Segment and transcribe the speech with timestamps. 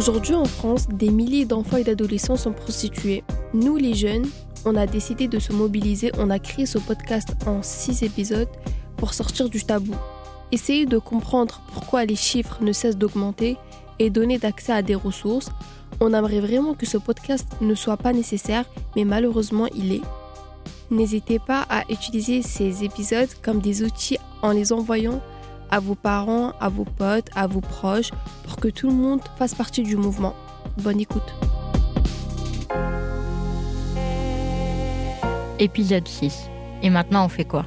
[0.00, 3.22] Aujourd'hui en France, des milliers d'enfants et d'adolescents sont prostitués.
[3.52, 4.26] Nous les jeunes,
[4.64, 8.48] on a décidé de se mobiliser, on a créé ce podcast en 6 épisodes
[8.96, 9.94] pour sortir du tabou.
[10.52, 13.58] Essayer de comprendre pourquoi les chiffres ne cessent d'augmenter
[13.98, 15.50] et donner d'accès à des ressources.
[16.00, 18.64] On aimerait vraiment que ce podcast ne soit pas nécessaire,
[18.96, 20.02] mais malheureusement il est.
[20.90, 25.20] N'hésitez pas à utiliser ces épisodes comme des outils en les envoyant
[25.70, 28.10] à vos parents, à vos potes, à vos proches,
[28.44, 30.34] pour que tout le monde fasse partie du mouvement.
[30.78, 31.34] Bonne écoute.
[35.58, 36.48] Épisode 6.
[36.82, 37.66] Et maintenant, on fait quoi?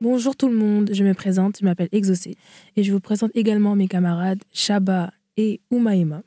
[0.00, 2.34] Bonjour tout le monde, je me présente, je m'appelle Exaucé
[2.74, 6.22] et je vous présente également mes camarades Shaba et Umaima.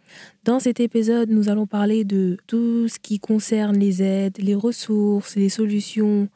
[0.46, 5.36] Dans cet épisode, nous allons parler de tout ce qui concerne les aides, les ressources,
[5.36, 6.30] les solutions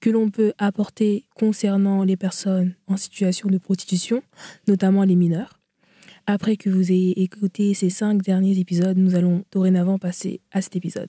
[0.00, 4.22] que l'on peut apporter concernant les personnes en situation de prostitution,
[4.66, 5.58] notamment les mineurs.
[6.26, 10.76] Après que vous ayez écouté ces cinq derniers épisodes, nous allons dorénavant passer à cet
[10.76, 11.08] épisode.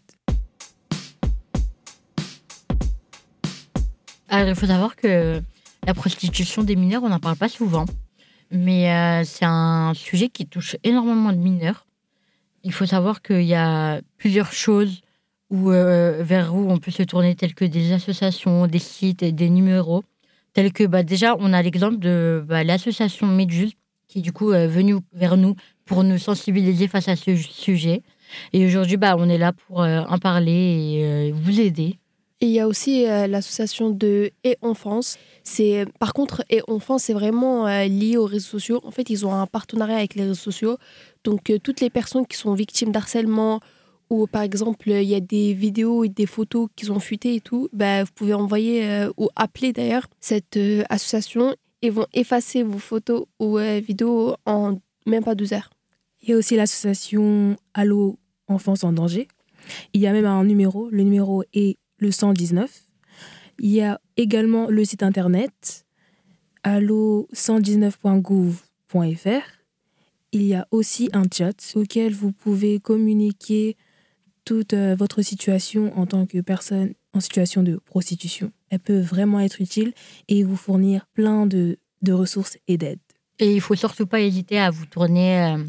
[4.30, 5.42] Alors, il faut savoir que
[5.86, 7.86] la prostitution des mineurs, on n'en parle pas souvent.
[8.52, 11.86] Mais euh, c'est un sujet qui touche énormément de mineurs.
[12.64, 15.02] Il faut savoir qu'il y a plusieurs choses
[15.50, 19.32] où, euh, vers où on peut se tourner, telles que des associations, des sites et
[19.32, 20.04] des numéros.
[20.54, 23.74] Tels que bah, déjà, on a l'exemple de bah, l'association Méduse,
[24.08, 28.04] qui du coup est venue vers nous pour nous sensibiliser face à ce sujet.
[28.54, 31.98] Et aujourd'hui, bah, on est là pour euh, en parler et vous aider.
[32.42, 35.18] Il y a aussi l'association de Et Enfance.
[35.44, 38.80] C'est par contre Et Enfance, c'est vraiment lié aux réseaux sociaux.
[38.86, 40.78] En fait, ils ont un partenariat avec les réseaux sociaux.
[41.26, 43.60] Donc toutes les personnes qui sont victimes d'harcèlement
[44.10, 47.42] ou par exemple il y a des vidéos et des photos qui sont fuitées et
[47.42, 51.56] tout, bah, vous pouvez envoyer ou appeler d'ailleurs cette association.
[51.82, 55.70] Ils vont effacer vos photos ou vidéos en même pas 12 heures.
[56.22, 58.18] Il y a aussi l'association Allo
[58.48, 59.28] Enfance en danger.
[59.94, 60.90] Il y a même un numéro.
[60.90, 62.84] Le numéro est le 119.
[63.60, 65.86] Il y a également le site internet
[66.64, 69.44] allo119.gouv.fr.
[70.32, 73.76] Il y a aussi un chat auquel vous pouvez communiquer
[74.50, 78.52] toute euh, votre situation en tant que personne en situation de prostitution.
[78.72, 79.94] Elle peut vraiment être utile
[80.28, 81.78] et vous fournir plein de,
[82.10, 82.98] ressources et d'aides.
[83.38, 85.64] Et il faut surtout pas hésiter à vous tourner euh,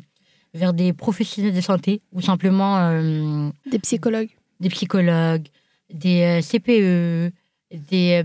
[0.55, 4.31] vers des professionnels de santé ou simplement euh, des psychologues.
[4.61, 5.49] Des psychologues,
[5.93, 7.35] des CPE,
[7.91, 8.23] des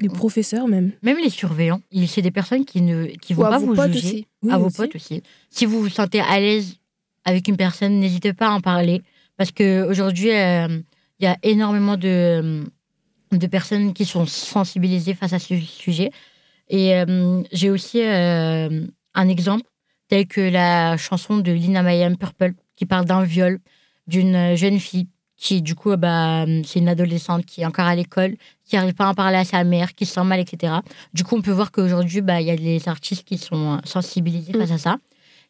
[0.00, 0.92] les professeurs même.
[1.02, 1.80] même les surveillants.
[2.06, 4.28] C'est des personnes qui ne qui vont pas vous juger.
[4.48, 5.24] à vos potes aussi.
[5.50, 6.76] Si vous vous sentez à l'aise
[7.24, 9.02] avec une personne n'hésitez pas à en parler
[9.38, 12.64] parce que aujourd'hui il y a énormément de
[13.32, 16.10] de personnes qui sont sensibilisées face à ce sujet.
[16.68, 16.92] Et
[17.52, 19.64] j'ai aussi un exemple
[20.08, 23.58] tel que la chanson de Lina Mayhem Purple qui parle d'un viol
[24.06, 28.36] d'une jeune fille qui du coup bah c'est une adolescente qui est encore à l'école
[28.64, 30.74] qui n'arrive pas à en parler à sa mère qui se sent mal etc
[31.12, 34.52] du coup on peut voir qu'aujourd'hui bah il y a des artistes qui sont sensibilisés
[34.52, 34.96] face à ça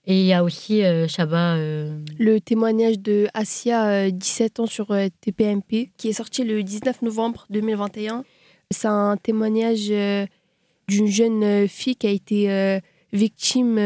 [0.09, 4.67] et il y a aussi euh, Shaba euh, le témoignage de Asia 17 euh, ans
[4.67, 4.89] sur
[5.21, 8.25] TPMP qui est sorti le 19 novembre 2021
[8.71, 9.93] c'est un témoignage
[10.89, 12.81] d'une jeune fille qui a été
[13.13, 13.77] victime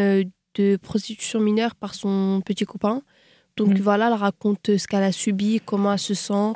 [0.55, 3.03] de prostitution mineure par son petit copain
[3.57, 3.83] donc mm.
[3.83, 6.53] voilà, elle raconte ce qu'elle a subi, comment elle se sent.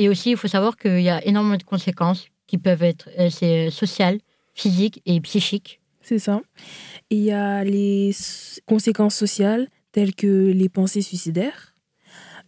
[0.00, 3.70] Et aussi, il faut savoir qu'il y a énormément de conséquences qui peuvent être euh,
[3.70, 4.18] sociales,
[4.54, 5.78] physiques et psychiques.
[6.00, 6.40] C'est ça.
[7.10, 8.10] il y a les
[8.66, 11.74] conséquences sociales telles que les pensées suicidaires,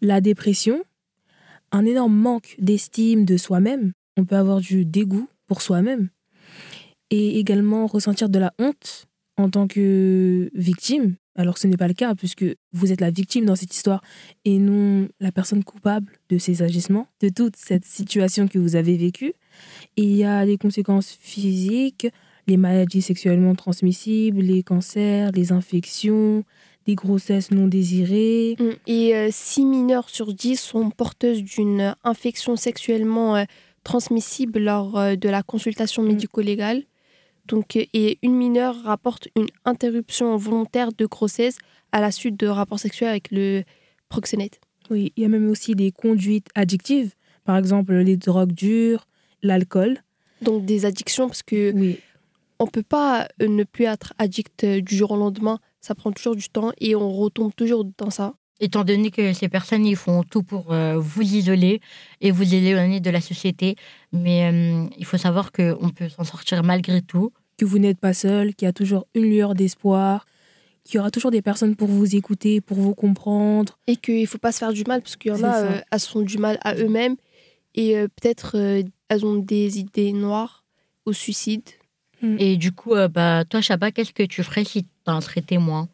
[0.00, 0.82] la dépression,
[1.72, 6.08] un énorme manque d'estime de soi-même, on peut avoir du dégoût pour soi-même
[7.10, 11.94] et également ressentir de la honte en tant que victime, alors ce n'est pas le
[11.94, 14.02] cas puisque vous êtes la victime dans cette histoire
[14.44, 18.96] et non la personne coupable de ces agissements, de toute cette situation que vous avez
[18.96, 19.34] vécue.
[19.96, 22.06] Et il y a les conséquences physiques,
[22.46, 26.44] les maladies sexuellement transmissibles, les cancers, les infections,
[26.86, 28.56] des grossesses non désirées.
[28.58, 28.70] Mmh.
[28.86, 33.44] Et 6 euh, mineurs sur 10 sont porteuses d'une infection sexuellement euh,
[33.84, 36.06] transmissible lors euh, de la consultation mm.
[36.06, 36.82] médico-légale.
[37.46, 41.58] Donc, euh, et une mineure rapporte une interruption volontaire de grossesse
[41.92, 43.64] à la suite de rapports sexuels avec le
[44.08, 44.60] proxénète.
[44.90, 49.06] Oui, il y a même aussi des conduites addictives, par exemple les drogues dures,
[49.42, 49.98] l'alcool.
[50.40, 51.98] Donc des addictions, parce que oui.
[52.58, 55.58] on peut pas euh, ne plus être addict du jour au lendemain.
[55.80, 58.34] Ça prend toujours du temps et on retombe toujours dans ça.
[58.60, 61.80] Étant donné que ces personnes ils font tout pour euh, vous isoler
[62.20, 63.76] et vous éloigner de la société.
[64.12, 67.32] Mais euh, il faut savoir qu'on peut s'en sortir malgré tout.
[67.58, 70.26] Que vous n'êtes pas seul, qu'il y a toujours une lueur d'espoir,
[70.84, 73.78] qu'il y aura toujours des personnes pour vous écouter, pour vous comprendre.
[73.86, 75.80] Et qu'il ne faut pas se faire du mal, parce qu'il y en a, euh,
[75.90, 77.16] elles sont du mal à eux-mêmes
[77.74, 78.56] et peut-être
[79.08, 80.62] elles ont des idées noires
[81.06, 81.68] au suicide.
[82.20, 82.36] Mm.
[82.38, 85.88] Et du coup, bah, toi, Chaba, qu'est-ce que tu ferais si tu en serais témoin?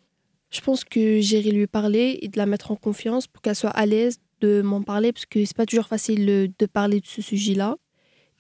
[0.50, 3.70] Je pense que j'irai lui parler et de la mettre en confiance pour qu'elle soit
[3.70, 6.26] à l'aise de m'en parler parce que c'est pas toujours facile
[6.58, 7.76] de parler de ce sujet-là.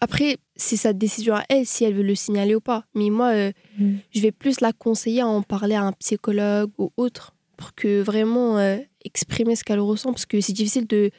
[0.00, 2.84] Après, c'est sa décision à elle si elle veut le signaler ou pas.
[2.94, 3.96] Mais moi, euh, mm.
[4.14, 8.00] je vais plus la conseiller à en parler à un psychologue ou autre pour que
[8.00, 11.10] vraiment euh, exprimer ce qu'elle ressent parce que c'est difficile de,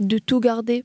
[0.00, 0.84] de tout garder.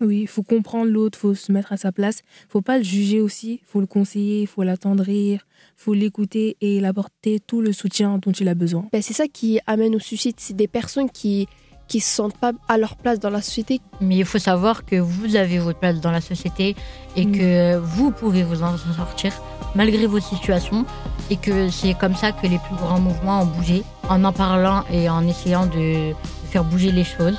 [0.00, 2.20] Oui, il faut comprendre l'autre, il faut se mettre à sa place.
[2.48, 5.46] Il faut pas le juger aussi, il faut le conseiller, il faut l'attendrir,
[5.78, 8.86] il faut l'écouter et l'apporter tout le soutien dont il a besoin.
[8.92, 10.34] Ben, c'est ça qui amène au suicide.
[10.38, 11.48] C'est des personnes qui
[11.88, 13.80] qui se sentent pas à leur place dans la société.
[14.00, 16.74] Mais il faut savoir que vous avez votre place dans la société
[17.14, 17.32] et mm.
[17.32, 19.32] que vous pouvez vous en sortir
[19.74, 20.84] malgré vos situations
[21.30, 24.84] et que c'est comme ça que les plus grands mouvements ont bougé en en parlant
[24.92, 26.12] et en essayant de
[26.50, 27.38] faire bouger les choses.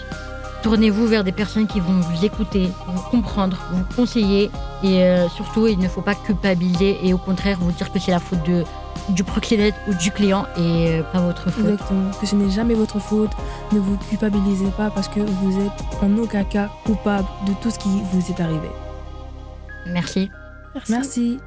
[0.63, 4.49] Tournez-vous vers des personnes qui vont vous écouter, vous comprendre, vous conseiller
[4.83, 8.11] et euh, surtout il ne faut pas culpabiliser et au contraire vous dire que c'est
[8.11, 8.63] la faute de,
[9.09, 11.63] du proxénète ou du client et euh, pas votre faute.
[11.65, 13.31] Exactement, que ce n'est jamais votre faute.
[13.71, 17.79] Ne vous culpabilisez pas parce que vous êtes en aucun cas coupable de tout ce
[17.79, 18.69] qui vous est arrivé.
[19.85, 20.29] Merci.
[20.73, 20.91] Merci.
[20.91, 21.39] Merci.